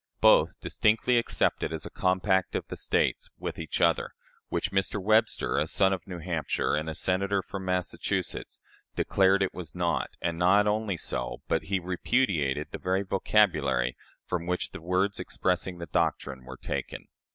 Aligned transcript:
Both 0.19 0.59
distinctly 0.61 1.19
accept 1.19 1.61
it 1.61 1.71
as 1.71 1.85
a 1.85 1.91
compact 1.91 2.55
of 2.55 2.65
the 2.69 2.75
States 2.75 3.29
"with 3.37 3.59
each 3.59 3.79
other" 3.81 4.15
which 4.49 4.71
Mr. 4.71 4.99
Webster, 4.99 5.59
a 5.59 5.67
son 5.67 5.93
of 5.93 6.07
New 6.07 6.17
Hampshire 6.17 6.73
and 6.73 6.89
a 6.89 6.95
Senator 6.95 7.43
from 7.43 7.65
Massachusetts, 7.65 8.59
declared 8.95 9.43
it 9.43 9.53
was 9.53 9.75
not; 9.75 10.17
and 10.19 10.39
not 10.39 10.65
only 10.65 10.97
so, 10.97 11.43
but 11.47 11.65
he 11.65 11.79
repudiated 11.79 12.69
the 12.71 12.79
very 12.79 13.03
"vocabulary" 13.03 13.95
from 14.25 14.47
which 14.47 14.71
the 14.71 14.81
words 14.81 15.19
expressing 15.19 15.77
the 15.77 15.85
doctrine 15.85 16.45
were 16.45 16.57
taken. 16.57 17.05